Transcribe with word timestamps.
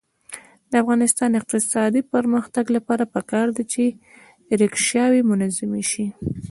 د 0.69 0.73
افغانستان 0.83 1.27
د 1.31 1.35
اقتصادي 1.41 2.01
پرمختګ 2.13 2.65
لپاره 2.75 3.03
پکار 3.15 3.47
ده 3.57 3.63
چې 3.73 3.83
ریکشاوې 4.61 5.21
منظمې 5.31 5.83
شي. 5.91 6.05